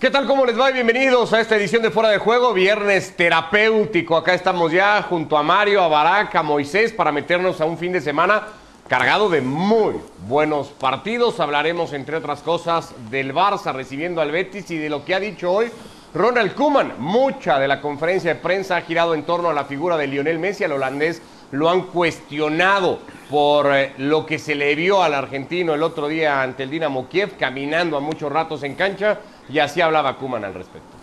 [0.00, 0.26] ¿Qué tal?
[0.28, 0.70] ¿Cómo les va?
[0.70, 4.16] Bienvenidos a esta edición de Fuera de Juego, viernes terapéutico.
[4.16, 7.90] Acá estamos ya junto a Mario, a Barack, a Moisés para meternos a un fin
[7.90, 8.44] de semana
[8.86, 9.96] cargado de muy
[10.28, 11.40] buenos partidos.
[11.40, 15.50] Hablaremos, entre otras cosas, del Barça recibiendo al Betis y de lo que ha dicho
[15.50, 15.68] hoy
[16.14, 16.92] Ronald Koeman.
[16.98, 20.38] Mucha de la conferencia de prensa ha girado en torno a la figura de Lionel
[20.38, 21.20] Messi, al holandés
[21.52, 26.42] lo han cuestionado por eh, lo que se le vio al argentino el otro día
[26.42, 30.54] ante el Dinamo Kiev, caminando a muchos ratos en cancha, y así hablaba Kuman al
[30.54, 30.96] respecto.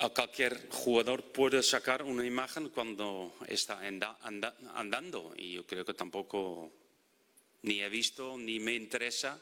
[0.00, 3.80] A cualquier jugador puede sacar una imagen cuando está
[4.74, 6.72] andando y yo creo que tampoco
[7.62, 9.40] ni he visto ni me interesa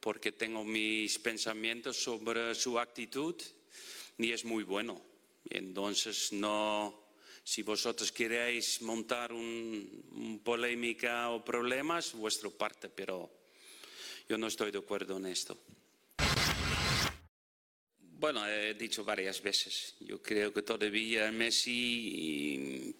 [0.00, 3.34] porque tengo mis pensamientos sobre su actitud
[4.18, 5.07] ni es muy bueno.
[5.50, 7.08] Entonces, no,
[7.42, 13.30] si vosotros queréis montar un, polémica o problemas, vuestra parte, pero
[14.28, 15.56] yo no estoy de acuerdo en esto.
[17.98, 22.94] Bueno, he dicho varias veces, yo creo que todavía Messi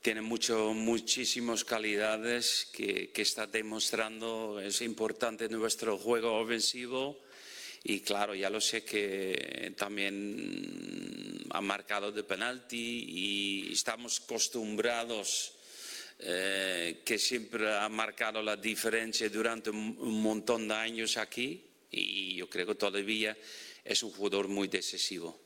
[0.00, 7.20] tiene mucho, muchísimas calidades que, que está demostrando, es importante en nuestro juego ofensivo
[7.84, 15.54] y claro, ya lo sé que también ha marcado de penalti y estamos acostumbrados
[16.20, 22.48] eh, que siempre ha marcado la diferencia durante un montón de años aquí y yo
[22.48, 23.36] creo que todavía
[23.84, 25.41] es un jugador muy decisivo.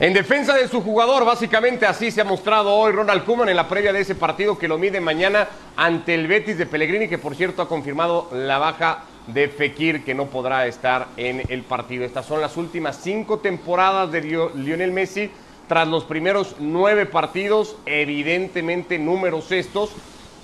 [0.00, 3.68] En defensa de su jugador, básicamente así se ha mostrado hoy Ronald Koeman en la
[3.68, 7.36] previa de ese partido que lo mide mañana ante el Betis de Pellegrini, que por
[7.36, 12.06] cierto ha confirmado la baja de Fekir, que no podrá estar en el partido.
[12.06, 15.30] Estas son las últimas cinco temporadas de Lionel Messi
[15.68, 19.90] tras los primeros nueve partidos, evidentemente números estos,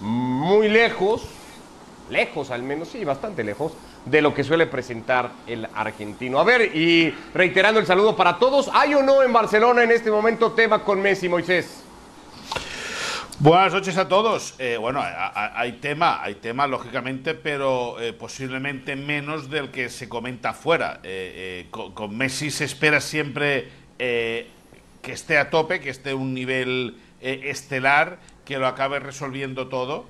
[0.01, 1.25] muy lejos,
[2.11, 3.73] lejos al menos, sí, bastante lejos,
[4.07, 6.39] de lo que suele presentar el argentino.
[6.39, 10.11] A ver, y reiterando el saludo para todos, ¿hay o no en Barcelona en este
[10.11, 11.83] momento tema con Messi, Moisés?
[13.39, 14.55] Buenas noches a todos.
[14.59, 20.51] Eh, bueno, hay tema, hay tema, lógicamente, pero eh, posiblemente menos del que se comenta
[20.51, 21.01] afuera.
[21.03, 23.69] Eh, con, Messi se espera siempre
[23.99, 30.07] que esté a tope, que esté a un nivel estelar, que lo acabe resolviendo todo.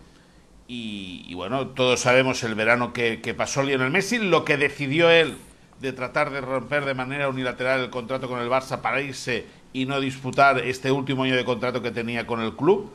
[0.69, 5.37] Y, bueno, todos sabemos el verano que, pasó Lionel Messi, lo que decidió él
[5.81, 9.85] de tratar de romper de manera unilateral el contrato con el Barça para irse y
[9.87, 12.93] no disputar este último año de contrato que tenía con el club.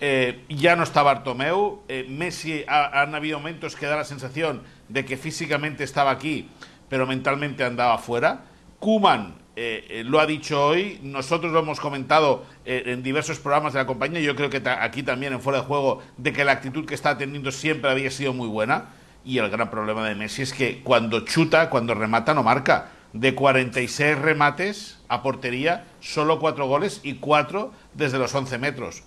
[0.00, 1.82] Eh, ya no está Bartomeu.
[1.88, 6.48] Eh, Messi han habido momentos que da la sensación de que físicamente estaba aquí,
[6.88, 8.44] pero mentalmente andaba fuera.
[8.78, 13.72] Kuman eh, eh, lo ha dicho hoy, nosotros lo hemos comentado eh, en diversos programas
[13.72, 16.52] de la compañía, yo creo que aquí también en fuera de juego, de que la
[16.52, 18.90] actitud que está teniendo siempre había sido muy buena.
[19.24, 22.90] Y el gran problema de Messi es que cuando chuta, cuando remata, no marca.
[23.14, 29.04] De 46 remates a portería, solo 4 goles y 4 desde los 11 metros.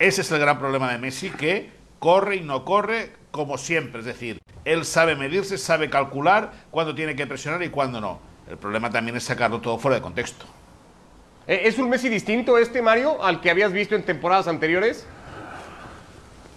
[0.00, 1.70] Ese es el gran problema de Messi, que
[2.00, 4.00] corre y no corre como siempre.
[4.00, 8.56] Es decir, él sabe medirse, sabe calcular cuándo tiene que presionar y cuándo no el
[8.56, 10.44] problema también es sacarlo todo fuera de contexto.
[11.46, 15.06] Eh, ¿Es un Messi distinto este, Mario, al que habías visto en temporadas anteriores?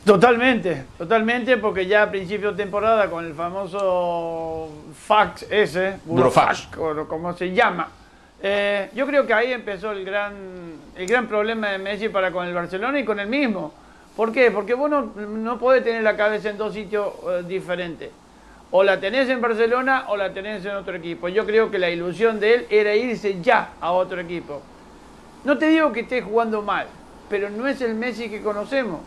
[0.05, 4.69] Totalmente, totalmente, porque ya a principio de temporada con el famoso
[5.07, 6.67] fax ese, Burofax,
[7.07, 7.89] como se llama,
[8.39, 10.33] eh, yo creo que ahí empezó el gran,
[10.95, 13.73] el gran problema de Messi para con el Barcelona y con el mismo.
[14.15, 14.51] ¿Por qué?
[14.51, 18.11] Porque vos no, no podés tener la cabeza en dos sitios eh, diferentes.
[18.77, 21.29] O la tenés en Barcelona o la tenés en otro equipo.
[21.29, 24.61] Yo creo que la ilusión de él era irse ya a otro equipo.
[25.45, 26.85] No te digo que esté jugando mal,
[27.29, 28.99] pero no es el Messi que conocemos.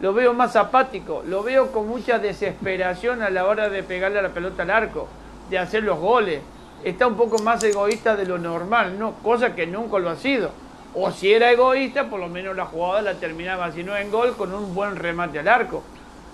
[0.00, 4.22] Lo veo más apático, lo veo con mucha desesperación a la hora de pegarle a
[4.22, 5.06] la pelota al arco,
[5.50, 6.40] de hacer los goles.
[6.82, 10.50] Está un poco más egoísta de lo normal, no, cosa que nunca lo ha sido.
[10.94, 14.34] O si era egoísta, por lo menos la jugada la terminaba, si no en gol,
[14.34, 15.82] con un buen remate al arco.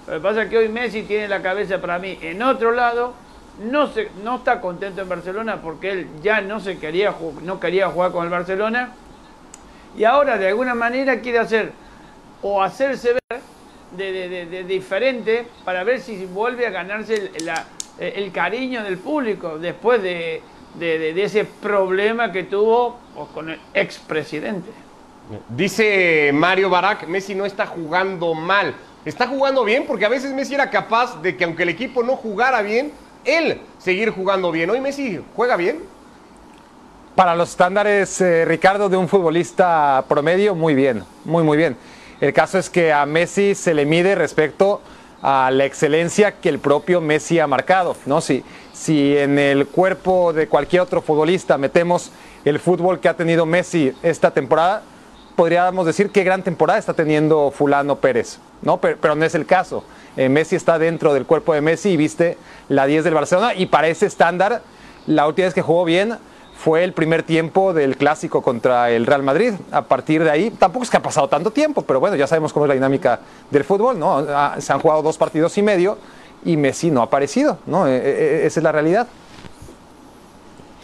[0.07, 3.15] Lo que pasa es que hoy Messi tiene la cabeza para mí en otro lado,
[3.65, 7.89] no, se, no está contento en Barcelona porque él ya no, se quería, no quería
[7.89, 8.93] jugar con el Barcelona.
[9.97, 11.73] Y ahora de alguna manera quiere hacer
[12.43, 13.41] o hacerse ver
[13.97, 17.33] de, diferente para ver si vuelve a ganarse
[17.99, 20.43] el, cariño del público después de,
[20.79, 24.71] ese problema que tuvo pues, con el expresidente.
[25.49, 28.75] Dice Mario Barak, Messi no está jugando mal
[29.07, 32.17] está jugando bien porque a veces Messi era capaz de que aunque el equipo no
[32.17, 32.93] jugara bien,
[33.25, 34.69] él seguir jugando bien.
[34.69, 35.83] Hoy Messi juega bien.
[37.15, 41.77] Para los estándares, eh, Ricardo, de un futbolista promedio, muy bien, muy, muy bien.
[42.21, 44.83] El caso es que a Messi se le mide respecto
[45.23, 47.97] a la excelencia que el propio Messi ha marcado.
[48.07, 48.21] ¿no?
[48.21, 52.11] Si, si en el cuerpo de cualquier otro futbolista metemos
[52.45, 54.83] el fútbol que ha tenido Messi esta temporada,
[55.37, 58.79] podríamos decir qué gran temporada está teniendo Fulano Pérez, ¿no?
[58.79, 59.85] Pero, no es el caso.
[60.17, 62.39] Eh, Messi está dentro del cuerpo de Messi y viste
[62.69, 64.63] la 10 del Barcelona y para ese estándar,
[65.07, 66.17] la última vez que jugó bien
[66.57, 69.53] fue el primer tiempo del clásico contra el Real Madrid.
[69.73, 72.53] A partir de ahí, tampoco es que ha pasado tanto tiempo, pero bueno, ya sabemos
[72.53, 74.25] cómo es la dinámica del fútbol, ¿no?
[74.31, 75.99] Ah, se han jugado dos partidos y medio
[76.45, 77.87] y Messi no ha aparecido, ¿no?
[77.87, 79.07] Eh, eh, esa es la realidad.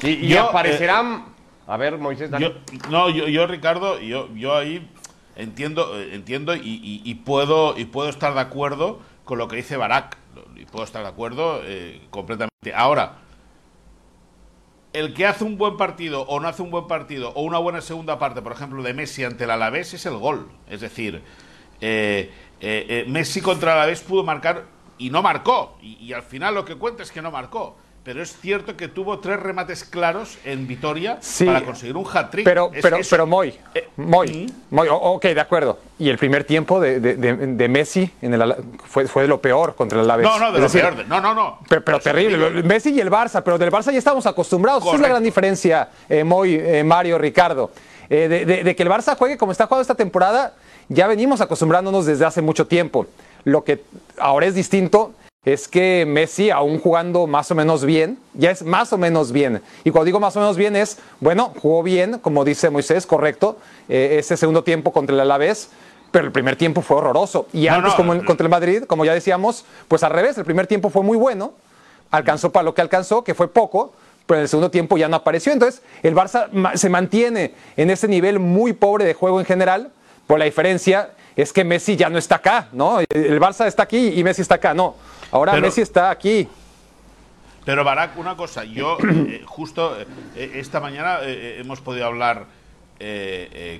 [0.03, 1.32] Y, aparecerán
[1.73, 2.29] a ver, Moisés,
[2.91, 4.87] no, yo, Ricardo, yo, yo ahí
[5.37, 10.19] entiendo, eh, entiendo y, puedo, y puedo estar de acuerdo con lo que dice Barak.
[10.55, 12.75] Y puedo estar de acuerdo eh, completamente.
[12.75, 13.21] Ahora,
[14.93, 17.81] el que hace un buen partido o no hace un buen partido o una buena
[17.81, 20.51] segunda parte, por ejemplo, de Messi ante el Alavés es el gol.
[20.69, 21.23] Es decir,
[21.81, 24.67] eh, Messi contra el Alavés pudo marcar
[24.99, 25.79] y no marcó.
[25.81, 29.21] y al final lo que cuenta es que no marcó pero es cierto que tuvo
[29.21, 32.45] tres remates claros en Vitoria para conseguir un hat-trick.
[32.45, 35.79] Pero, pero, pero Moy, eh, Moy, Moy, ok, de acuerdo.
[36.01, 38.55] Y el primer tiempo de, de, Messi en el,
[38.85, 40.27] fue, fue de lo peor contra el Alavés.
[40.27, 41.07] No, no, de lo peor.
[41.07, 41.59] No, no, no.
[41.69, 42.63] Pero, terrible.
[42.65, 44.85] Messi y el Barça, pero del Barça ya estamos acostumbrados.
[44.85, 47.71] Esa es la gran diferencia, eh, Moy, eh, Mario, Ricardo.
[48.09, 50.55] de, que el Barça juegue como está jugando esta temporada,
[50.89, 53.07] ya venimos acostumbrándonos desde hace mucho tiempo.
[53.45, 53.85] Lo que
[54.19, 55.13] ahora es distinto
[55.45, 59.61] es que Messi, aún jugando más o menos bien, ya es más o menos bien.
[59.83, 63.59] Y cuando digo más o menos bien es, bueno, jugó bien, como dice Moisés, correcto,
[63.89, 65.71] eh, ese segundo tiempo contra el Alavés,
[66.13, 67.49] pero el primer tiempo fue horroroso.
[67.53, 70.91] Y antes, como contra el Madrid, como ya decíamos, pues al revés, el primer tiempo
[70.91, 71.55] fue muy bueno,
[72.13, 73.95] alcanzó para lo que alcanzó, que fue poco,
[74.27, 75.53] pero en el segundo tiempo ya no apareció.
[75.53, 79.91] Entonces, el Barça se mantiene en ese nivel muy pobre de juego en general,
[80.29, 83.01] por la diferencia es que Messi ya no está acá, ¿no?
[83.01, 84.95] El Barça está aquí y Messi está acá, no.
[85.33, 86.47] Ahora Messi está aquí.
[87.65, 90.07] Pero Barak, una cosa, yo eh, justo eh,
[90.55, 92.47] esta mañana eh, hemos podido hablar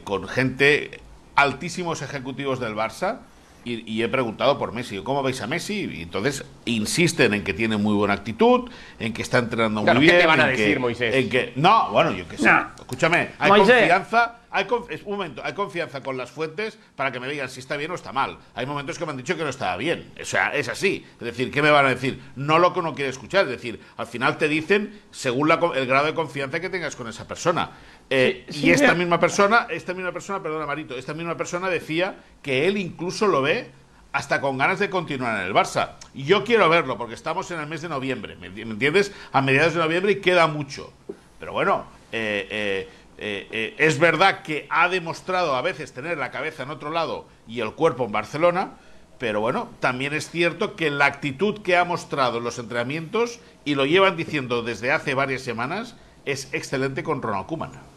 [0.03, 1.01] con gente,
[1.37, 3.19] altísimos ejecutivos del Barça,
[3.65, 5.89] y, he preguntado por Messi, ¿cómo veis a Messi?
[5.93, 10.15] Y entonces insisten en que tiene muy buena actitud, en que está entrenando muy bien.
[10.15, 11.15] ¿Qué te van a decir, Moisés?
[11.15, 12.51] En que, no, bueno, yo qué sé.
[12.79, 17.49] Escúchame, hay confianza hay un momento, hay confianza con las fuentes para que me digan
[17.49, 18.37] si está bien o está mal.
[18.55, 20.13] Hay momentos que me han dicho que no estaba bien.
[20.21, 21.07] O sea, es así.
[21.19, 22.21] Es decir, ¿qué me van a decir?
[22.37, 23.47] No lo que uno quiere escuchar.
[23.47, 27.27] Es decir, al final te dicen según el grado de confianza que tengas con esa
[27.27, 27.71] persona.
[28.11, 32.67] Eh, y esta misma persona, esta misma persona, perdona Marito, esta misma persona decía que
[32.67, 33.71] él incluso lo ve
[34.13, 35.93] hasta con ganas de continuar en el Barça.
[36.13, 39.13] Y yo quiero verlo porque estamos en el mes de noviembre, ¿me entiendes?
[39.33, 40.93] A mediados de noviembre y queda mucho.
[41.41, 42.89] Pero bueno, eh, eh,
[43.25, 47.27] eh, eh, es verdad que ha demostrado a veces tener la cabeza en otro lado
[47.47, 48.73] y el cuerpo en Barcelona,
[49.19, 53.77] pero bueno, también es cierto que la actitud que ha mostrado en los entrenamientos, y
[53.77, 55.95] lo llevan diciendo desde hace varias semanas,
[56.25, 57.92] es excelente con Ronald Koeman.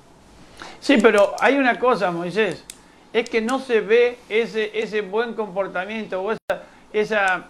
[0.86, 2.64] Sí, pero hay una cosa, Moisés,
[3.12, 6.62] es que no se ve ese, ese buen comportamiento o esa,
[6.94, 7.46] esa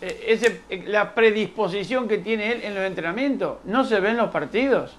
[0.00, 4.30] eh, ese, la predisposición que tiene él en los entrenamientos, no se ve en los
[4.30, 4.96] partidos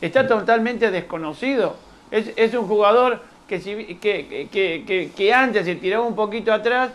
[0.00, 1.76] está totalmente desconocido.
[2.10, 3.58] Es, un jugador que,
[4.00, 6.90] que, que, antes se tiraba un poquito atrás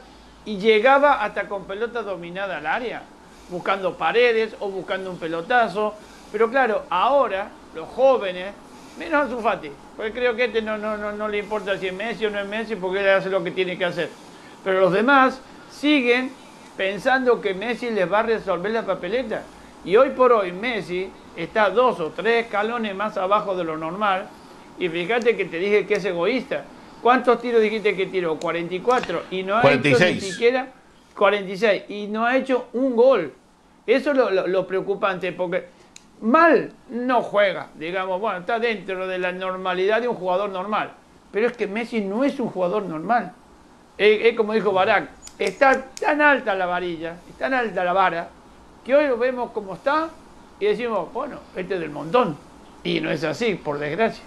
[0.45, 3.03] y llegaba hasta con pelota dominada al área,
[3.49, 5.93] buscando paredes o buscando un pelotazo.
[6.31, 8.53] Pero claro, ahora los jóvenes,
[8.97, 11.93] menos a Zufati, porque creo que este no, no, no, no le importa si es
[11.93, 14.09] Messi o no es Messi, porque él hace lo que tiene que hacer.
[14.63, 16.31] Pero los demás siguen
[16.77, 19.43] pensando que Messi les va a resolver la papeleta.
[19.83, 24.27] Y hoy por hoy Messi está dos o tres escalones más abajo de lo normal.
[24.77, 26.65] Y fíjate que te dije que es egoísta.
[27.01, 28.39] ¿Cuántos tiros dijiste que tiró?
[28.39, 29.23] 44.
[29.31, 30.67] Y no ha hecho ni siquiera
[31.15, 31.83] 46.
[31.89, 33.33] Y no ha hecho un gol.
[33.87, 35.65] Eso es lo, preocupante, porque
[36.21, 37.67] mal no juega.
[37.75, 40.93] Digamos, bueno, está dentro de la normalidad de un jugador normal.
[41.31, 43.33] Pero es que Messi no es un jugador normal.
[43.97, 48.29] Es, como dijo Barak, está tan alta la varilla, tan alta la vara,
[48.83, 50.09] que hoy lo vemos como está
[50.59, 52.37] y decimos, bueno, este es del montón.
[52.83, 54.23] Y no es así, por desgracia.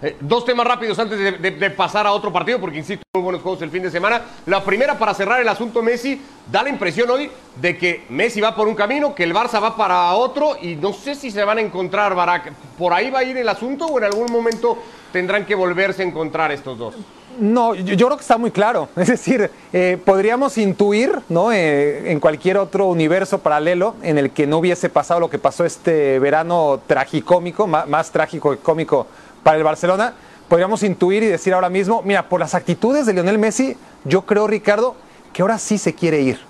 [0.00, 3.62] Eh, dos temas rápidos antes de, pasar a otro partido, porque insisto, muy buenos juegos
[3.62, 4.22] el fin de semana.
[4.46, 8.54] La primera, para cerrar el asunto Messi, da la impresión hoy de que Messi va
[8.54, 11.58] por un camino, que el Barça va para otro, y no sé si se van
[11.58, 12.52] a encontrar, Barak.
[12.78, 14.78] ¿Por ahí va a ir el asunto o en algún momento
[15.12, 16.94] tendrán que volverse a encontrar estos dos?
[17.38, 18.88] No, yo, creo que está muy claro.
[18.96, 21.52] Es decir, eh, podríamos intuir, ¿no?
[21.52, 25.64] Eh, en cualquier otro universo paralelo en el que no hubiese pasado lo que pasó
[25.64, 29.06] este verano tragicómico, más, más trágico que cómico
[29.42, 30.14] para el Barcelona,
[30.48, 34.46] podríamos intuir y decir ahora mismo, mira, por las actitudes de Lionel Messi, yo creo,
[34.46, 34.96] Ricardo,
[35.32, 36.48] que ahora sí se quiere ir.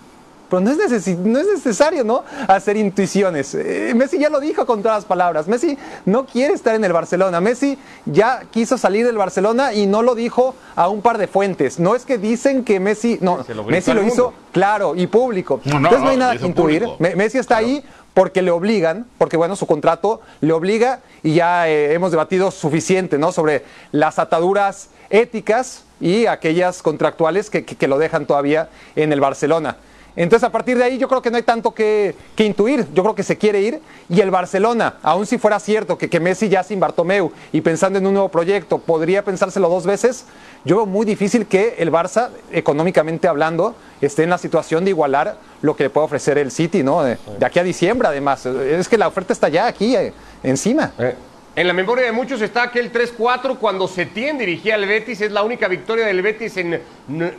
[0.48, 2.24] Pero no es, no es necesario, ¿no?
[2.46, 3.54] Hacer intuiciones.
[3.54, 5.46] Eh, Messi ya lo dijo con todas las palabras.
[5.46, 7.40] Messi no quiere estar en el Barcelona.
[7.40, 11.78] Messi ya quiso salir del Barcelona y no lo dijo a un par de fuentes.
[11.78, 13.18] No es que dicen que Messi.
[13.20, 15.60] No, Messi lo hizo claro y público.
[15.64, 16.86] Entonces no hay nada que intuir.
[16.98, 21.92] Messi está ahí porque le obligan, porque bueno, su contrato le obliga y ya eh,
[21.92, 23.32] hemos debatido suficiente, ¿no?
[23.32, 29.76] Sobre las ataduras éticas y aquellas contractuales que lo dejan todavía en el Barcelona.
[30.18, 32.88] Entonces, a partir de ahí, yo creo que no hay tanto que, intuir.
[32.92, 33.80] Yo creo que se quiere ir.
[34.08, 38.00] Y el Barcelona, aun si fuera cierto que, que Messi ya sin Bartomeu y pensando
[38.00, 40.24] en un nuevo proyecto, podría pensárselo dos veces,
[40.64, 45.36] yo veo muy difícil que el Barça, económicamente hablando, esté en la situación de igualar
[45.62, 47.04] lo que le puede ofrecer el City, ¿no?
[47.04, 48.44] De, aquí a diciembre, además.
[48.44, 50.12] Es que la oferta está ya aquí, eh,
[50.42, 50.94] encima.
[50.98, 51.14] Eh,
[51.58, 55.20] en la memoria de muchos está aquel 3-4 cuando Setién dirigía al Betis.
[55.22, 56.80] Es la única victoria del Betis en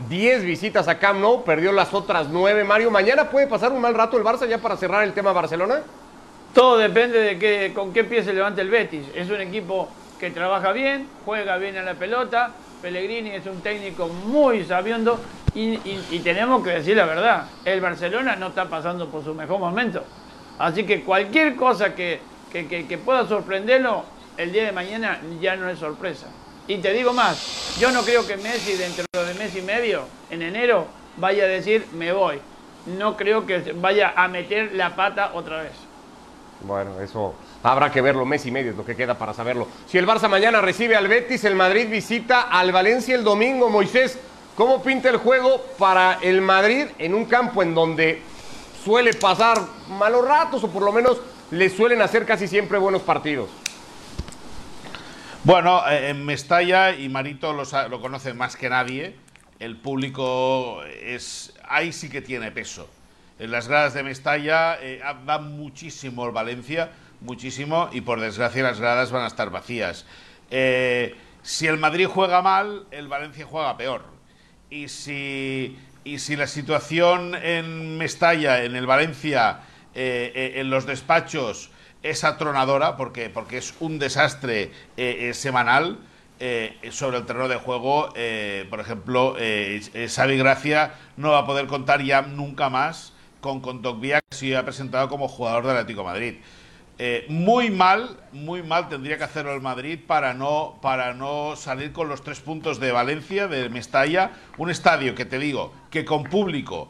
[0.09, 1.45] 10 visitas a Camp Nou.
[1.45, 2.65] Perdió las otras 9.
[2.65, 5.83] Mario, ¿mañana puede pasar un mal rato el Barça ya para cerrar el tema Barcelona?
[6.53, 9.05] Todo depende de qué, con qué pie se levante el Betis.
[9.15, 9.87] Es un equipo
[10.19, 12.51] que trabaja bien, juega bien a la pelota.
[12.81, 15.17] Pellegrini es un técnico muy sabiendo
[15.55, 17.47] y tenemos que decir la verdad.
[17.63, 20.03] El Barcelona no está pasando por su mejor momento.
[20.57, 22.19] Así que cualquier cosa que
[22.51, 24.03] que, pueda sorprenderlo,
[24.37, 26.27] el día de mañana ya no es sorpresa.
[26.67, 30.41] Y te digo más, yo no creo que Messi dentro de mes y medio, en
[30.41, 30.85] enero,
[31.17, 32.39] vaya a decir me voy.
[32.97, 35.73] No creo que vaya a meter la pata otra vez.
[36.61, 39.67] Bueno, eso habrá que verlo, mes y medio es lo que queda para saberlo.
[39.87, 44.19] Si el Barça mañana recibe al Betis, el Madrid visita al Valencia el domingo, Moisés,
[44.55, 48.21] ¿cómo pinta el juego para el Madrid en un campo en donde
[48.83, 51.17] suele pasar malos ratos o por lo menos
[51.51, 53.49] le suelen hacer casi siempre buenos partidos.
[55.43, 59.15] Bueno, eh, en Mestalla, y Marito lo, lo conoce más que nadie,
[59.59, 62.89] el público es ahí sí que tiene peso.
[63.39, 66.91] En las gradas de Mestalla eh, va muchísimo el Valencia,
[67.21, 70.05] muchísimo, y por desgracia las gradas van a estar vacías.
[70.51, 74.03] Eh, si el Madrid juega mal, el Valencia juega peor.
[74.69, 79.61] Y si, y si la situación en Mestalla, en el Valencia,
[79.95, 81.71] eh, eh, en los despachos
[82.03, 85.99] es atronadora porque, porque es un desastre eh, semanal.
[86.91, 88.13] sobre el terreno de juego,
[88.69, 94.37] por ejemplo, Xavi Gracia no va a poder contar ya nunca más con Contogbia, que
[94.37, 96.35] se ha presentado como jugador del Atlético Madrid.
[97.27, 102.07] muy mal, muy mal tendría que hacerlo el Madrid para no, para no salir con
[102.07, 106.89] los tres puntos de Valencia, de Mestalla, un estadio que te digo que con público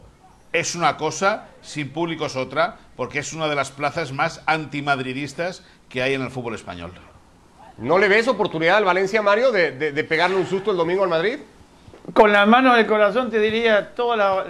[0.53, 5.63] es una cosa, sin público es otra, porque es una de las plazas más antimadridistas
[5.89, 6.91] que hay en el fútbol español.
[7.77, 11.39] ¿No le ves oportunidad al Valencia, Mario, de, pegarle un susto el domingo al Madrid?
[12.13, 14.45] Con la mano del corazón te diría, toda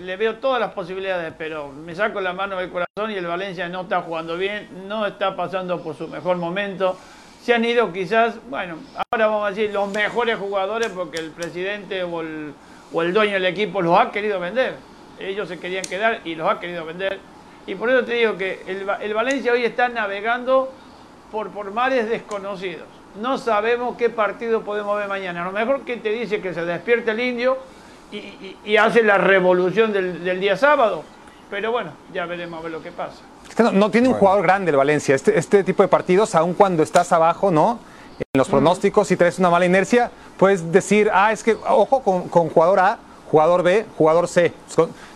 [0.00, 3.68] le, veo todas las posibilidades, pero me saco la mano del corazón y el Valencia
[3.68, 6.96] no está jugando bien, no está pasando por su mejor momento.
[7.42, 12.04] Se han ido quizás, bueno, ahora vamos a decir los mejores jugadores porque el presidente
[12.04, 12.54] o el,
[12.92, 14.91] o el dueño del equipo los ha querido vender.
[15.22, 17.20] Ellos se querían quedar y los ha querido vender
[17.66, 20.72] y por eso te digo que el, Valencia hoy está navegando
[21.30, 22.86] por, por mares desconocidos.
[23.20, 25.42] No sabemos qué partido podemos ver mañana.
[25.42, 27.58] A lo mejor que te dice que se despierte el indio
[28.10, 31.04] y, hace la revolución del, día sábado.
[31.50, 33.22] Pero bueno, ya veremos a ver lo que pasa.
[33.72, 35.14] no, tiene un jugador grande el Valencia.
[35.14, 37.78] Este, este tipo de partidos, aun cuando estás abajo, ¿no?
[38.18, 42.28] En los pronósticos, si traes una mala inercia, puedes decir, ah, es que, ojo con,
[42.28, 42.98] con jugador A,
[43.32, 44.52] jugador B, jugador C.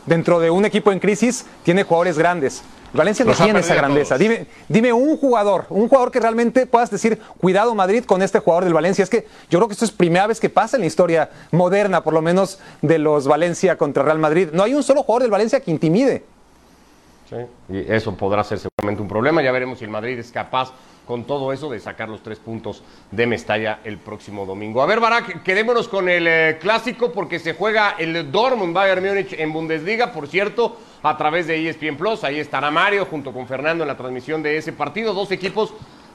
[0.06, 2.62] Dentro de un equipo en crisis tiene jugadores grandes.
[2.94, 4.16] Valencia no tiene esa grandeza.
[4.16, 8.64] Dime, dime un jugador, un jugador que realmente puedas decir, cuidado Madrid con este jugador
[8.64, 9.02] del Valencia.
[9.02, 12.02] Es que yo creo que esto es primera vez que pasa en la historia moderna,
[12.02, 14.48] por lo menos de los Valencia contra Real Madrid.
[14.52, 16.24] No hay un solo jugador del Valencia que intimide.
[17.28, 17.36] Sí,
[17.68, 19.42] y eso podrá ser seguramente un problema.
[19.42, 20.72] Ya veremos si el Madrid es capaz
[21.06, 24.82] con todo eso de sacar los tres puntos de Mestalla el próximo domingo.
[24.82, 29.32] A ver, Barak, quedémonos con el eh, clásico porque se juega el Dortmund Bayern Múnich
[29.34, 32.24] en Bundesliga, por cierto, a través de ESPN Plus.
[32.24, 35.14] Ahí estará Mario junto con Fernando en la transmisión de ese partido.
[35.14, 35.72] Dos equipos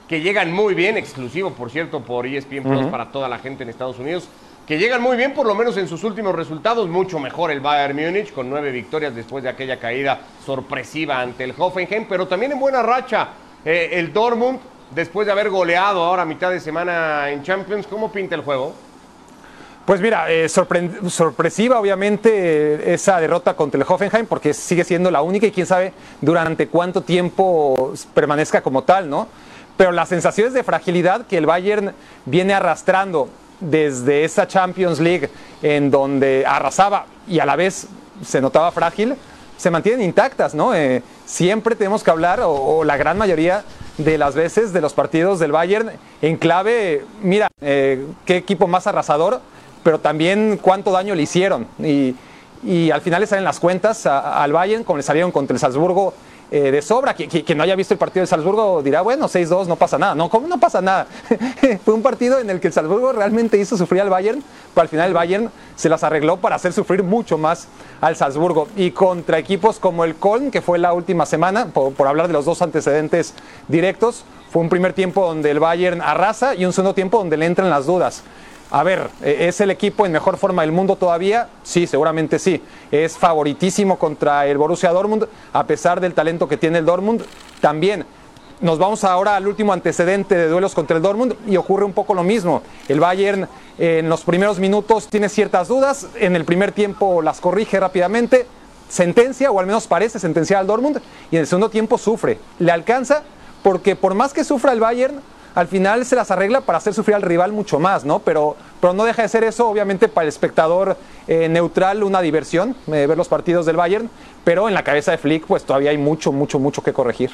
[0.07, 3.69] que llegan muy bien, exclusivo, por cierto, por ESPN Plus para toda la gente en
[3.69, 4.27] Estados Unidos
[4.67, 7.95] que llegan muy bien, por lo menos en sus últimos resultados, mucho mejor el Bayern
[7.95, 12.59] Múnich, con nueve victorias después de aquella caída sorpresiva ante el Hoffenheim, pero también en
[12.59, 13.29] buena racha
[13.65, 14.59] eh, el Dortmund,
[14.93, 18.73] después de haber goleado ahora a mitad de semana en Champions, ¿cómo pinta el juego?
[19.85, 25.47] Pues mira, eh, sorpresiva obviamente esa derrota contra el Hoffenheim porque sigue siendo la única
[25.47, 29.27] y quién sabe durante cuánto tiempo permanezca como tal, ¿no?
[29.81, 31.93] pero las sensaciones de fragilidad que el Bayern
[32.25, 33.29] viene arrastrando
[33.59, 35.27] desde esa Champions League
[35.63, 37.87] en donde arrasaba y a la vez
[38.23, 39.15] se notaba frágil,
[39.57, 40.75] se mantienen intactas, ¿no?
[40.75, 43.63] Eh, siempre tenemos que hablar, o, la gran mayoría
[43.97, 48.87] de las veces, de los partidos del Bayern en clave, mira, eh, qué equipo más
[48.87, 49.41] arrasador,
[49.83, 51.67] pero también cuánto daño le hicieron.
[51.79, 52.15] Y,
[52.91, 56.13] al final le salen las cuentas al Bayern, como le salieron contra el Salzburgo
[56.51, 57.13] eh, de sobra.
[57.13, 60.15] Que, no haya visto el partido de Salzburgo dirá, bueno, 6-2, no pasa nada.
[60.15, 61.07] No, ¿cómo no pasa nada?
[61.85, 64.43] Fue un partido en el que el Salzburgo realmente hizo sufrir al Bayern,
[64.73, 67.67] pero al final el Bayern se las arregló para hacer sufrir mucho más
[68.01, 68.67] al Salzburgo.
[68.75, 72.33] Y contra equipos como el Köln, que fue la última semana, por, por hablar de
[72.33, 73.33] los dos antecedentes
[73.67, 77.45] directos, fue un primer tiempo donde el Bayern arrasa y un segundo tiempo donde le
[77.45, 78.23] entran las dudas.
[78.71, 81.49] A ver, ¿e-, ¿es el equipo en mejor forma del mundo todavía?
[81.61, 82.61] Sí, seguramente sí.
[82.89, 87.23] Es favoritísimo contra el Borussia Dortmund, a pesar del talento que tiene el Dortmund.
[87.59, 88.05] También
[88.61, 92.13] nos vamos ahora al último antecedente de duelos contra el Dortmund y ocurre un poco
[92.13, 92.61] lo mismo.
[92.87, 93.47] El Bayern
[93.77, 98.45] en los primeros minutos tiene ciertas dudas, en el primer tiempo las corrige rápidamente,
[98.87, 101.01] sentencia, o al menos parece sentenciar al Dortmund,
[101.31, 102.37] y en el segundo tiempo sufre.
[102.59, 103.23] Le alcanza
[103.63, 105.21] porque por más que sufra el Bayern,
[105.55, 108.19] al final se las arregla para hacer sufrir al rival mucho más, ¿no?
[108.19, 112.75] Pero, pero no deja de ser eso, obviamente, para el espectador eh, neutral una diversión,
[112.87, 114.09] eh, ver los partidos del Bayern,
[114.43, 117.31] pero en la cabeza de Flick, pues todavía hay mucho, mucho, mucho que corregir.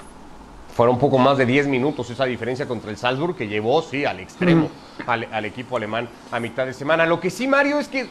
[0.76, 4.06] Fueron un poco más de 10 minutos esa diferencia contra el Salzburg, que llevó, sí,
[4.06, 4.70] al extremo,
[5.08, 7.06] al, al, equipo alemán a mitad de semana.
[7.06, 8.08] Lo que sí, Mario, es que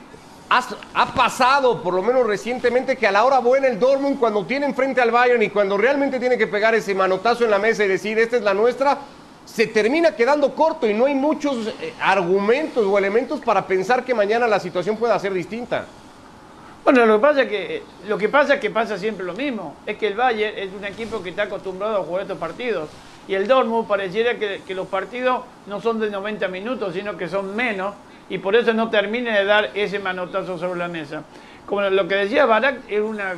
[0.49, 4.67] ha pasado, por lo menos recientemente, que a la hora buena el Dortmund, cuando tiene
[4.67, 7.89] enfrente al Bayern y cuando realmente tiene que pegar ese manotazo en la mesa y
[7.89, 8.99] decir, esta es la nuestra,
[9.47, 14.13] se termina quedando corto y no hay muchos eh, argumentos o elementos para pensar que
[14.13, 15.87] mañana la situación pueda ser distinta.
[16.85, 19.77] Bueno, lo que pasa es que lo que pasa es que pasa siempre lo mismo,
[19.87, 22.91] es que el Bayern es un equipo que está acostumbrado a jugar estos partidos
[23.29, 27.57] y el Dortmund pareciera que, los partidos no son de 90 minutos, sino que son
[27.57, 27.95] menos
[28.29, 31.23] y por eso no termina de dar ese manotazo sobre la mesa.
[31.67, 33.35] Como lo que decía Barak, es una,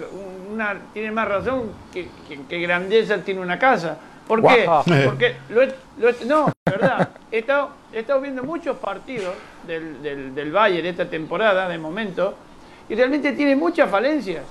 [0.92, 2.08] tiene más razón que,
[2.48, 4.68] que grandeza tiene una casa ¿Por qué?
[5.04, 7.08] Porque lo, no, verdad.
[7.32, 9.34] He estado, viendo muchos partidos
[9.66, 12.34] del, del, del Bayern esta temporada, de momento,
[12.88, 14.44] y realmente tiene muchas falencias.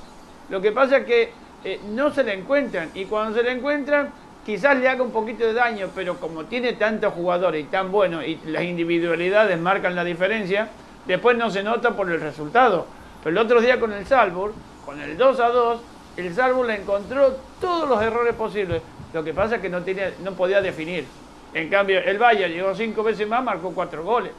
[0.50, 1.32] Lo que pasa es que
[1.64, 4.10] eh, no se le encuentran, y cuando se le encuentran,
[4.46, 8.26] quizás le haga un poquito de daño, pero como tiene tantos jugadores y tan buenos,
[8.26, 10.70] y las individualidades marcan la diferencia,
[11.06, 12.88] después no se nota por el resultado.
[13.24, 14.54] Pero el otro día con el Salzburg,
[14.86, 15.82] con el 2 a 2,
[16.18, 18.82] el Salzburg le encontró todos los errores posibles.
[19.18, 21.04] Lo que pasa es que no, tenía, no podía definir.
[21.52, 24.32] En cambio, el Bayern llegó cinco veces más, marcó cuatro goles.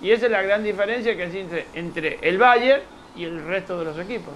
[0.00, 2.82] Y esa es la gran diferencia que existe entre el Bayern
[3.16, 4.34] y el resto de los equipos.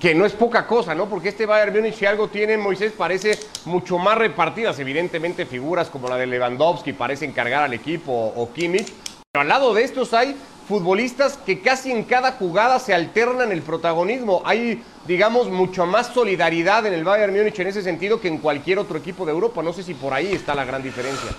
[0.00, 1.08] que, no es poca cosa, ¿no?
[1.08, 4.76] Porque este Bayern Múnich, si algo tiene, Moisés, parece mucho más repartidas.
[4.80, 8.92] Evidentemente, figuras como la de Lewandowski parecen cargar al equipo o Kimmich.
[9.30, 10.34] Pero al lado de estos hay
[10.66, 14.42] futbolistas que casi en cada jugada se alternan el protagonismo.
[14.44, 18.78] Hay, digamos, mucho más solidaridad en el Bayern Múnich en ese sentido que en cualquier
[18.78, 19.62] otro equipo de Europa.
[19.62, 21.30] No sé si por ahí está la gran diferencia.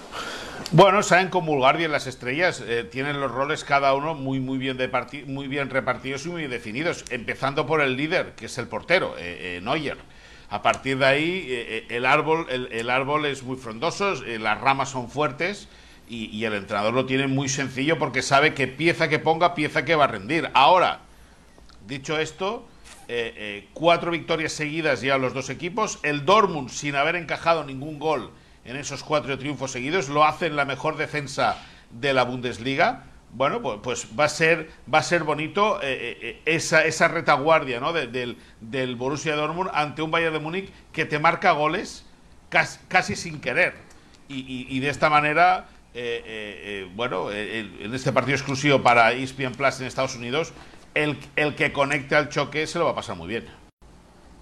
[0.72, 4.78] Bueno, saben comulgar bien las estrellas, eh, tienen los roles cada uno muy, muy, bien
[5.28, 9.58] muy bien repartidos y muy definidos, empezando por el líder, que es el portero, eh,
[9.58, 9.98] eh, Neuer.
[10.50, 15.68] A partir de ahí, el, árbol, el, árbol es muy frondoso, las ramas son fuertes,
[16.08, 19.96] y, el entrenador lo tiene muy sencillo porque sabe que pieza que ponga, pieza que
[19.96, 20.50] va a rendir.
[20.54, 21.00] Ahora,
[21.88, 22.68] dicho esto,
[23.08, 26.00] eh, eh, cuatro victorias seguidas ya los dos equipos.
[26.04, 28.32] El Dortmund, sin haber encajado ningún gol
[28.66, 31.58] en esos cuatro triunfos seguidos, lo hace en la mejor defensa
[31.90, 33.04] de la Bundesliga.
[33.32, 37.92] Bueno, pues, pues va a ser va a ser bonito eh, esa, esa retaguardia ¿no?
[37.92, 42.06] del, del Borussia Dortmund ante un Bayern de Múnich que te marca goles
[42.50, 43.74] casi, sin querer.
[44.30, 49.80] y de esta manera eh, eh, eh, bueno, en este partido exclusivo para ESPN Plus
[49.80, 50.52] en Estados Unidos,
[50.94, 53.46] el, el que conecte al choque se lo va a pasar muy bien.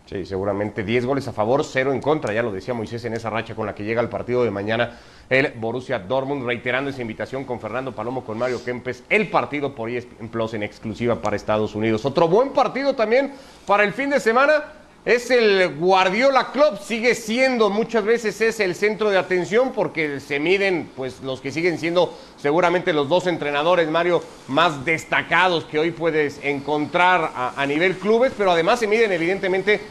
[0.07, 3.29] Sí, seguramente 10 goles a favor, 0 en contra, ya lo decía Moisés en esa
[3.29, 7.45] racha con la que llega el partido de mañana el Borussia Dortmund, reiterando esa invitación
[7.45, 11.75] con Fernando Palomo, con Mario Kempes, el partido por ESPN Plus en exclusiva para Estados
[11.75, 12.03] Unidos.
[12.05, 13.33] Otro buen partido también
[13.65, 14.63] para el fin de semana,
[15.05, 20.39] es el Guardiola Club, sigue siendo muchas veces es el centro de atención porque se
[20.39, 25.91] miden pues los que siguen siendo seguramente los dos entrenadores, Mario, más destacados que hoy
[25.91, 29.81] puedes encontrar a, nivel clubes, pero además se miden evidentemente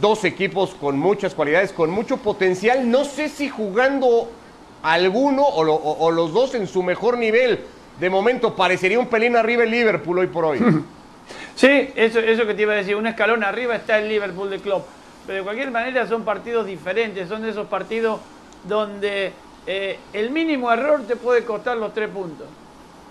[0.00, 4.30] dos equipos con muchas cualidades, con mucho potencial, no sé si jugando
[4.82, 7.60] alguno o, o los dos en su mejor nivel,
[8.00, 10.58] de momento parecería un pelín arriba el Liverpool hoy por hoy.
[11.56, 14.58] Sí, eso, eso que te iba a decir, un escalón arriba está el Liverpool de
[14.58, 14.86] Klopp.
[15.26, 18.20] Pero de cualquier manera son partidos diferentes, son de esos partidos
[18.64, 19.32] donde
[19.66, 22.46] eh, el mínimo error te puede costar los tres puntos.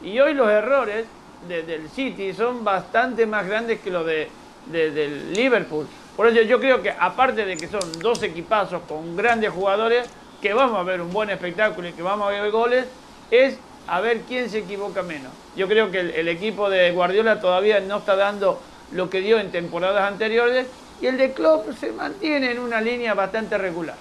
[0.04, 1.06] Y hoy los errores
[1.48, 4.30] del City son bastante más grandes que los de,
[4.68, 5.88] del Liverpool.
[6.16, 10.08] Por eso yo creo que aparte de que son dos equipazos con grandes jugadores,
[10.42, 12.86] que vamos a ver un buen espectáculo y que vamos a ver goles,
[13.32, 15.32] es a ver quién se equivoca menos.
[15.56, 18.60] Yo creo que el, equipo de Guardiola todavía no está dando
[18.92, 20.68] lo que dio en temporadas anteriores
[21.02, 23.96] y el de Klopp se mantiene en una línea bastante regular.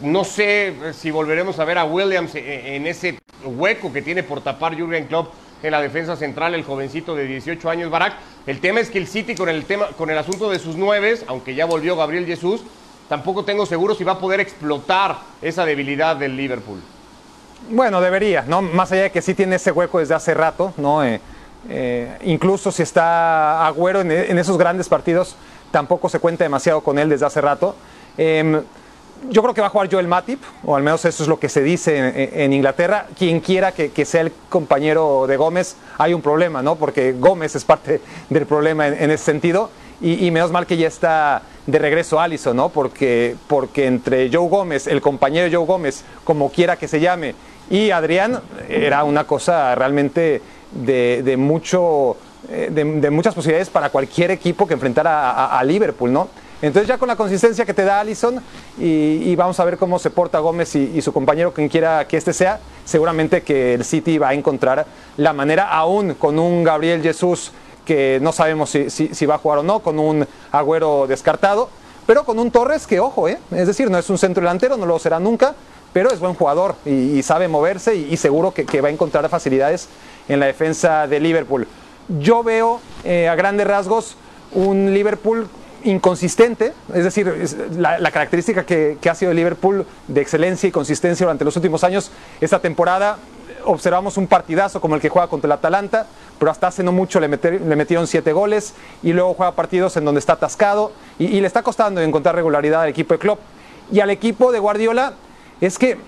[0.00, 4.76] No sé si volveremos a ver a Williams en ese hueco que tiene por tapar
[4.76, 8.16] Jürgen Klopp en la defensa central, el jovencito de 18 años, Barak.
[8.46, 11.24] El tema es que el City con el, tema, con el asunto de sus nueves,
[11.26, 12.60] aunque ya volvió Gabriel Jesús,
[13.08, 16.80] tampoco tengo seguro si va a poder explotar esa debilidad del Liverpool.
[17.70, 18.62] Bueno, debería, ¿no?
[18.62, 21.02] Más allá de que sí tiene ese hueco desde hace rato, ¿no?
[21.04, 21.20] Eh,
[21.68, 25.34] eh, incluso si está Agüero en, esos grandes partidos,
[25.70, 27.74] tampoco se cuenta demasiado con él desde hace rato.
[28.18, 28.62] Eh,
[29.30, 31.48] yo creo que va a jugar Joel Matip, o al menos eso es lo que
[31.48, 33.06] se dice en, Inglaterra.
[33.16, 36.76] Quien quiera que, sea el compañero de Gómez, hay un problema, ¿no?
[36.76, 39.70] Porque Gómez es parte del problema en, ese sentido.
[40.00, 42.68] Y, menos mal que ya está de regreso Allison, ¿no?
[42.68, 47.34] Porque, porque entre Joe Gómez, el compañero Joe Gómez, como quiera que se llame,
[47.70, 52.16] y Adrián, era una cosa realmente de, mucho,
[52.50, 56.28] eh, de, muchas posibilidades para cualquier equipo que enfrentara a Liverpool, ¿no?
[56.64, 58.40] Entonces ya con la consistencia que te da Allison
[58.78, 62.32] y, vamos a ver cómo se porta Gómez y, su compañero, quien quiera que este
[62.32, 64.86] sea, seguramente que el City va a encontrar
[65.18, 67.52] la manera, aún con un Gabriel Jesús
[67.84, 71.68] que no sabemos si, va a jugar o no, con un Agüero descartado,
[72.06, 73.38] pero con un Torres que, ojo, ¿eh?
[73.50, 75.54] es decir, no es un centro delantero, no lo será nunca,
[75.92, 79.88] pero es buen jugador y, sabe moverse y, seguro que, va a encontrar facilidades
[80.28, 81.66] en la defensa de Liverpool.
[82.20, 84.16] Yo veo eh, a grandes rasgos
[84.52, 85.48] un Liverpool
[85.84, 87.32] inconsistente, es decir,
[87.76, 92.10] la, característica que, ha sido el Liverpool de excelencia y consistencia durante los últimos años,
[92.40, 93.18] esta temporada
[93.64, 96.06] observamos un partidazo como el que juega contra el Atalanta,
[96.38, 100.04] pero hasta hace no mucho le, le metieron siete goles y luego juega partidos en
[100.04, 103.40] donde está atascado y, le está costando encontrar regularidad al equipo de Klopp.
[103.92, 105.14] Y al equipo de Guardiola
[105.60, 105.98] es que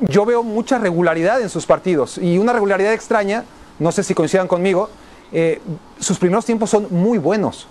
[0.00, 3.44] yo veo mucha regularidad en sus partidos y una regularidad extraña,
[3.78, 4.90] no sé si coincidan conmigo,
[5.32, 5.60] eh,
[5.98, 7.68] sus primeros tiempos son muy buenos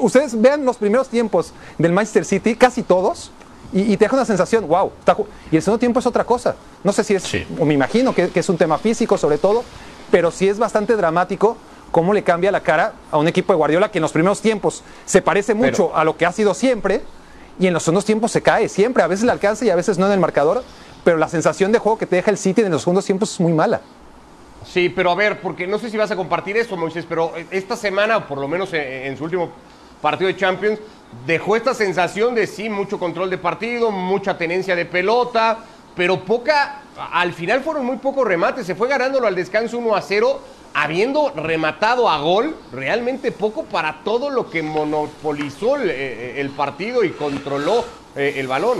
[0.00, 3.30] ustedes vean los primeros tiempos del Manchester City, casi todos,
[3.72, 4.90] y, te deja una sensación, wow,
[5.50, 6.56] y el segundo tiempo es otra cosa.
[6.82, 7.24] No sé si es,
[7.58, 9.62] o me imagino que, es un tema físico sobre todo,
[10.10, 11.56] pero sí es bastante dramático
[11.90, 14.82] cómo le cambia la cara a un equipo de Guardiola que en los primeros tiempos
[15.04, 17.02] se parece mucho a lo que ha sido siempre,
[17.58, 19.98] y en los segundos tiempos se cae siempre, a veces le alcanza y a veces
[19.98, 20.62] no en el marcador,
[21.04, 23.40] pero la sensación de juego que te deja el City en los segundos tiempos es
[23.40, 23.80] muy mala.
[24.66, 27.76] Sí, pero a ver, porque no sé si vas a compartir esto, Moisés, pero esta
[27.76, 29.50] semana, por lo menos en, su último
[30.02, 30.78] partido de Champions,
[31.26, 35.58] dejó esta sensación de sí, mucho control de partido, mucha tenencia de pelota,
[35.96, 40.02] pero poca, al final fueron muy pocos remates, se fue ganándolo al descanso 1 a
[40.02, 40.40] 0,
[40.74, 47.10] habiendo rematado a gol, realmente poco para todo lo que monopolizó el, eh, partido y
[47.10, 47.84] controló
[48.16, 48.78] eh, el balón.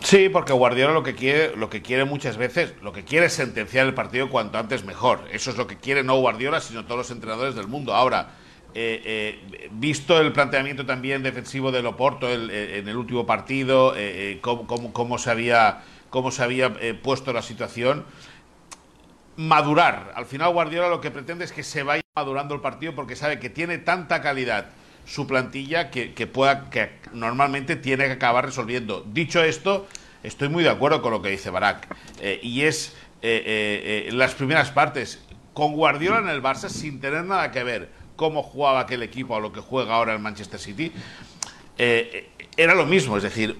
[0.00, 3.32] Sí, porque Guardiola lo que quiere, lo que quiere muchas veces, lo que quiere es
[3.32, 5.20] sentenciar el partido cuanto antes mejor.
[5.32, 7.94] Eso es lo que quiere no Guardiola, sino todos los entrenadores del mundo.
[7.94, 8.28] Ahora,
[8.76, 13.94] eh, eh, visto el planteamiento también defensivo de Loporto eh, en el último partido,
[14.40, 16.72] cómo, se había, cómo se había
[17.02, 18.04] puesto la situación,
[19.34, 20.12] madurar.
[20.14, 23.40] Al final Guardiola lo que pretende es que se vaya madurando el partido porque sabe
[23.40, 24.66] que tiene tanta calidad
[25.06, 29.04] su plantilla que, pueda, que normalmente tiene que acabar resolviendo.
[29.12, 29.88] Dicho esto,
[30.22, 31.88] estoy muy de acuerdo con lo que dice Barak.
[32.20, 35.20] Eh, y es eh, eh, las primeras partes.
[35.52, 39.40] Con Guardiola en el Barça, sin tener nada que ver cómo jugaba aquel equipo a
[39.40, 40.92] lo que juega ahora el Manchester City,
[42.56, 43.16] era lo mismo.
[43.16, 43.56] Es decir,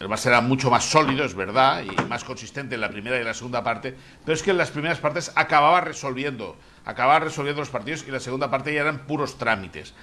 [0.00, 3.24] el Barça era mucho más sólido, es verdad, y más consistente en la primera y
[3.24, 7.70] la segunda parte, pero es que en las primeras partes acababa resolviendo, acababa resolviendo los
[7.70, 9.94] partidos y la segunda parte ya eran puros trámites.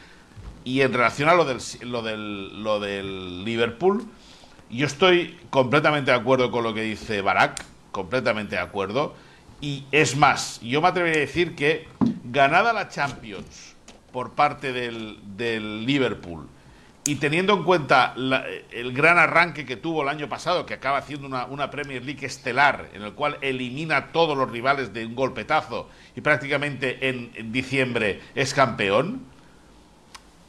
[0.63, 4.05] Y en relación a lo del, lo del, lo del Liverpool,
[4.69, 9.15] yo estoy completamente de acuerdo con lo que dice Barak, completamente de acuerdo.
[9.61, 11.87] Y es más, yo me atrevería a decir que
[12.23, 13.75] ganada la Champions
[14.11, 16.49] por parte del Liverpool
[17.05, 18.15] y teniendo en cuenta
[18.71, 22.89] el gran arranque que tuvo el año pasado, que acaba haciendo una, Premier League estelar,
[22.93, 28.21] en el cual elimina a todos los rivales de un golpetazo y prácticamente en diciembre
[28.33, 29.21] es campeón,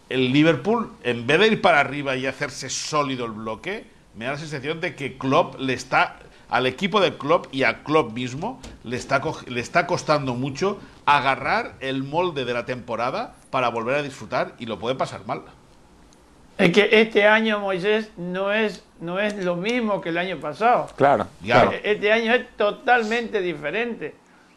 [0.09, 4.33] el Liverpool, en vez de ir para arriba y hacerse sólido el bloque, me da
[4.33, 8.61] la sensación de que Klopp le está al equipo de Klopp y a Klopp mismo
[8.85, 14.03] le está, le está costando mucho agarrar el molde de la temporada para volver a
[14.03, 15.42] disfrutar y lo puede pasar mal.
[16.59, 20.88] Es que este año, Moisés, no es, no es lo mismo que el año pasado.
[20.97, 21.73] Claro, Claro.
[21.83, 24.14] Este año es totalmente diferente.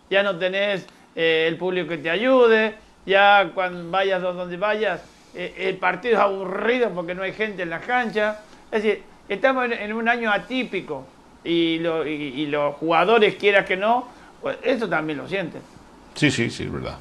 [0.09, 0.85] Ya no tenés
[1.15, 5.01] eh, el público que te ayude, ya cuando vayas a donde vayas,
[5.35, 8.39] eh, el partido es aburrido porque no hay gente en la cancha.
[8.71, 11.05] Es decir, estamos en, en un año atípico
[11.43, 14.07] y, lo- y- y los jugadores, quieras que no,
[14.41, 15.61] pues eso también lo sienten.
[16.15, 16.97] Sí, sí, sí, es verdad.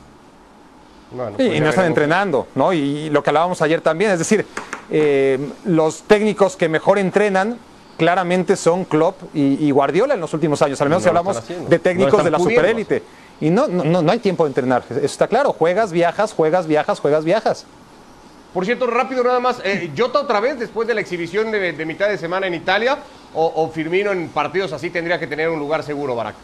[1.11, 2.73] Bueno, Sí, pues y ya no están entrenando, ¿no?
[2.73, 4.45] Y lo que hablábamos ayer también, es decir,
[4.91, 7.59] eh, los técnicos que mejor entrenan
[7.99, 11.49] claramente son Klopp y, y Guardiola en los últimos años, al menos No si hablamos
[11.49, 13.03] de No técnicos de la superélite.
[13.41, 16.99] Y no, no, no, hay tiempo de entrenar, eso está claro, juegas, viajas, juegas, viajas,
[16.99, 17.67] juegas, viajas.
[18.53, 21.87] Por cierto, rápido nada más, eh, Jota otra vez después de la exhibición de, de
[21.87, 22.99] mitad de semana en Italia
[23.35, 26.35] o, o Firmino en partidos así tendría que tener un lugar seguro, Barak.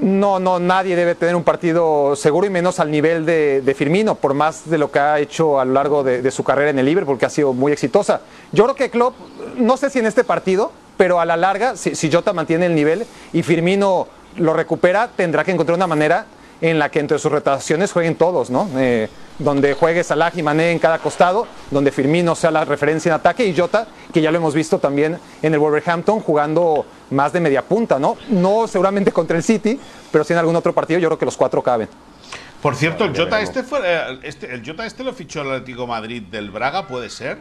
[0.00, 4.14] No, no, nadie debe tener un partido seguro y menos al nivel de, de Firmino,
[4.14, 6.86] por más de lo que ha hecho a lo largo de, su carrera en el
[6.86, 8.20] Liverpool, que ha sido muy exitosa.
[8.52, 9.14] Yo creo que Klopp,
[9.56, 12.74] no sé si en este partido, pero a la larga, si, si Jota mantiene el
[12.74, 16.26] nivel y Firmino lo recupera, tendrá que encontrar una manera
[16.70, 18.70] en la que entre sus rotaciones jueguen todos, ¿no?
[18.76, 23.16] Eh, donde juegue Salah y Mané en cada costado, donde Firmino sea la referencia en
[23.16, 27.40] ataque y Jota, que ya lo hemos visto también en el Wolverhampton jugando más de
[27.40, 28.16] media punta, ¿no?
[28.30, 29.78] No seguramente contra el City,
[30.10, 31.86] pero sí en algún otro partido yo creo que los cuatro caben.
[32.62, 35.86] Por cierto, el Jota este, fue, eh, este, el Jota este lo fichó el Atlético
[35.86, 37.36] Madrid del Braga, puede ser.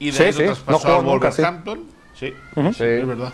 [0.00, 1.40] Y de Sí, ahí sí, lo traspasó al nunca, sí.
[1.40, 1.84] Wolverhampton.
[2.18, 2.34] Sí,
[2.76, 3.32] sí, es verdad.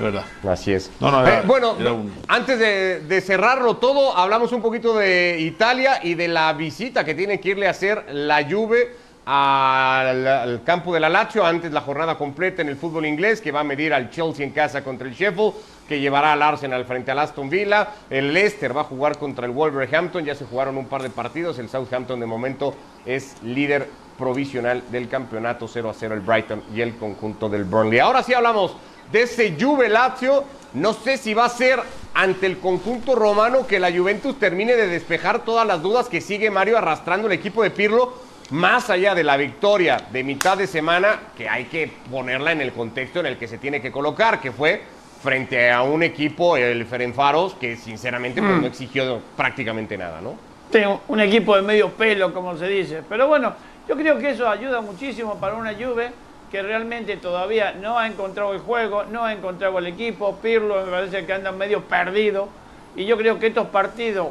[0.00, 0.24] Verdad.
[0.48, 0.90] Así es.
[1.00, 5.36] No, no, era- Eh, bueno, un- antes de, de cerrarlo todo, hablamos un poquito de
[5.40, 8.94] Italia y de la visita que tiene que irle a hacer la Juve
[9.26, 11.44] al, al campo de la Lazio.
[11.44, 14.52] Antes la jornada completa en el fútbol inglés que va a medir al Chelsea en
[14.52, 15.52] casa contra el Sheffield
[15.88, 17.88] que llevará al Arsenal frente al Aston Villa.
[18.10, 20.24] El Leicester va a jugar contra el Wolverhampton.
[20.24, 21.58] Ya se jugaron un par de partidos.
[21.58, 26.80] El Southampton de momento es líder provisional del campeonato 0 a 0 el Brighton y
[26.80, 27.98] el conjunto del Burnley.
[27.98, 28.76] Ahora sí hablamos
[29.12, 30.44] de ese Juve Lazio.
[30.72, 31.80] No sé si va a ser
[32.14, 36.50] ante el conjunto romano que la Juventus termine de despejar todas las dudas que sigue
[36.50, 38.14] Mario arrastrando el equipo de Pirlo,
[38.50, 42.72] más allá de la victoria de mitad de semana, que hay que ponerla en el
[42.72, 44.82] contexto en el que se tiene que colocar, que fue
[45.22, 50.34] frente a un equipo, el Ferencváros, que sinceramente pues, no exigió prácticamente nada, ¿no?
[50.70, 53.02] Tengo un equipo de medio pelo, como se dice.
[53.08, 53.54] Pero bueno,
[53.88, 56.10] yo creo que eso ayuda muchísimo para una Juve
[56.50, 60.36] que realmente todavía no ha encontrado el juego, no ha encontrado el equipo.
[60.42, 62.48] Pirlo me parece que anda medio perdido.
[62.96, 64.28] Y yo creo que estos partidos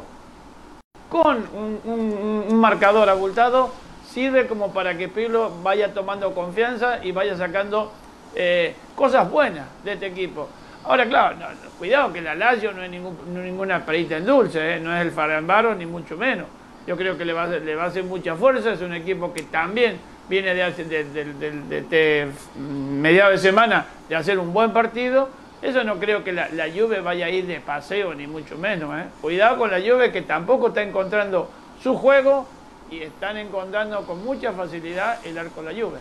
[1.08, 3.72] con un, marcador abultado
[4.06, 7.90] sirve como para que Pirlo vaya tomando confianza y vaya sacando
[8.34, 10.48] eh, cosas buenas de este equipo.
[10.84, 11.36] Ahora, claro,
[11.78, 15.74] cuidado que la Lazio no es ninguna perita en dulce, eh, no es el Farambaro
[15.74, 16.46] ni mucho menos.
[16.86, 19.42] Yo creo que le va, le va a hacer mucha fuerza, es un equipo que
[19.44, 19.98] también
[20.30, 22.26] viene de, hace- de, de- de- de este
[22.58, 25.28] mediado de semana de hacer un buen partido.
[25.60, 28.98] Eso no creo que la, la Juve vaya a ir de paseo, ni mucho menos.
[28.98, 29.04] eh.
[29.20, 31.50] Cuidado con la Juve que tampoco está encontrando
[31.82, 32.46] su juego
[32.90, 35.98] y están encontrando con mucha facilidad el arco de la Juve.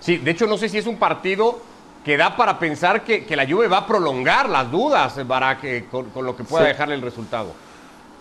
[0.00, 1.58] Sí, de hecho no sé si es un partido
[2.04, 5.86] que da para pensar que, que la Juve va a prolongar las dudas, para que,
[5.90, 6.68] con, con lo que pueda Sí.
[6.72, 7.52] dejarle el resultado.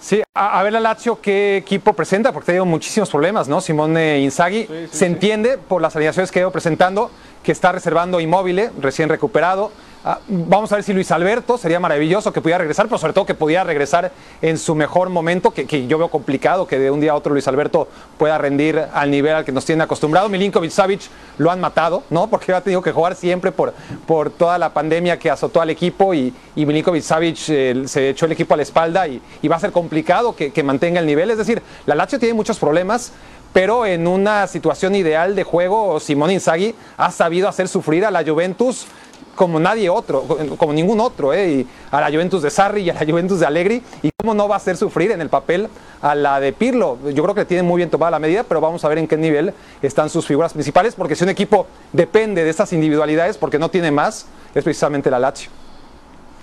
[0.01, 3.61] Sí, a, a ver la Lazio qué equipo presenta, porque ha tenido muchísimos problemas, ¿no?
[3.61, 7.11] Simone Inzaghi se entiende por las alineaciones que ha ido presentando
[7.43, 9.71] que está reservando inmóvil, recién recuperado.
[10.03, 13.23] Ah, vamos a ver si Luis Alberto, sería maravilloso que pudiera regresar, pero sobre todo
[13.23, 14.11] que pudiera regresar
[14.41, 17.47] en su mejor momento, que, yo veo complicado que de un día a otro Luis
[17.47, 17.87] Alberto
[18.17, 20.27] pueda rendir al nivel al que nos tiene acostumbrado.
[20.27, 21.01] Milinkovic Savic
[21.37, 22.27] lo han matado, ¿no?
[22.31, 23.75] Porque ha tenido que jugar siempre por,
[24.07, 28.31] por toda la pandemia que azotó al equipo y, Milinkovic Savic eh, se echó el
[28.31, 31.29] equipo a la espalda y, va a ser complicado que, mantenga el nivel.
[31.29, 33.11] Es decir, la Lazio tiene muchos problemas,
[33.53, 38.23] pero en una situación ideal de juego, Simone Inzaghi ha sabido hacer sufrir a la
[38.23, 38.87] Juventus
[39.35, 40.23] como nadie otro,
[40.57, 41.49] como ningún otro, ¿eh?
[41.49, 44.47] y a la Juventus de Sarri y a la Juventus de Allegri, y cómo no
[44.47, 45.67] va a hacer sufrir en el papel
[46.01, 46.97] a la de Pirlo.
[47.13, 49.17] Yo creo que tiene muy bien tomada la medida, pero vamos a ver en qué
[49.17, 53.69] nivel están sus figuras principales, porque si un equipo depende de estas individualidades, porque no
[53.69, 55.49] tiene más, es precisamente la Lazio.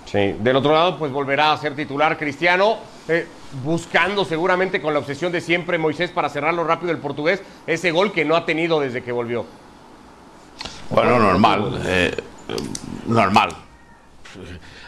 [0.05, 3.27] Sí, del otro lado, pues volverá a ser titular Cristiano, eh,
[3.63, 8.11] buscando seguramente con la obsesión de siempre Moisés para cerrarlo rápido el portugués, ese gol
[8.11, 9.45] que no ha tenido desde que volvió.
[10.89, 11.81] Bueno, normal.
[11.85, 12.11] eh,
[13.07, 13.49] normal.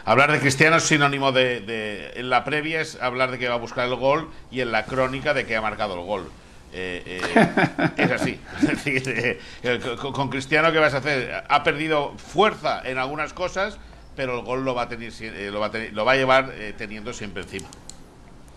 [0.04, 3.54] Hablar de Cristiano es sinónimo de, de- En la previa es hablar de que va
[3.54, 6.30] a buscar el gol y en la crónica de que ha marcado el gol.
[6.72, 8.40] Eh, eh, es así.
[8.86, 9.80] Eh, eh,
[10.12, 11.44] con, Cristiano, ¿qué vas a hacer?
[11.48, 13.78] Ha perdido fuerza en algunas cosas,
[14.16, 16.16] pero el gol lo va a, tener, eh, lo va a, tener- lo va a
[16.16, 17.68] llevar eh, teniendo siempre encima.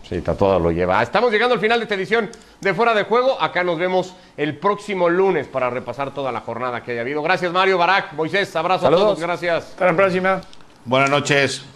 [0.08, 1.02] Sí, todo lo lleva.
[1.02, 2.30] Estamos llegando al final de esta edición
[2.62, 3.42] de Fuera de Juego.
[3.42, 7.24] Acá nos vemos el próximo lunes para repasar toda la jornada que haya habido.
[7.24, 8.56] Gracias, Mario, Barak, Moisés.
[8.56, 9.20] Abrazo a todos.
[9.20, 9.66] Gracias.
[9.72, 10.42] Hasta la próxima.
[10.86, 11.75] Buenas noches.